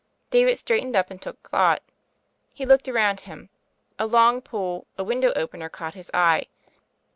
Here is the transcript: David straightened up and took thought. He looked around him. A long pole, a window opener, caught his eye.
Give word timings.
David 0.31 0.55
straightened 0.57 0.95
up 0.95 1.11
and 1.11 1.21
took 1.21 1.47
thought. 1.47 1.83
He 2.55 2.65
looked 2.65 2.87
around 2.89 3.19
him. 3.19 3.49
A 3.99 4.07
long 4.07 4.41
pole, 4.41 4.87
a 4.97 5.03
window 5.03 5.31
opener, 5.35 5.69
caught 5.69 5.93
his 5.93 6.09
eye. 6.11 6.47